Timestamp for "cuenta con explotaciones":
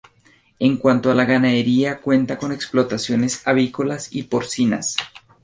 2.01-3.47